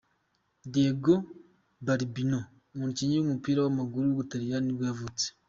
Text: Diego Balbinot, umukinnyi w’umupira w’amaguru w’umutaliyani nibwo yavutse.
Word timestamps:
Diego 0.71 1.13
Balbinot, 1.85 2.45
umukinnyi 2.75 3.15
w’umupira 3.17 3.59
w’amaguru 3.61 4.03
w’umutaliyani 4.05 4.65
nibwo 4.65 4.83
yavutse. 4.89 5.25